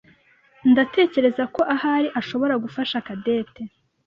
[0.71, 3.61] Ndatekereza ko ahari ashobora gufasha Cadette.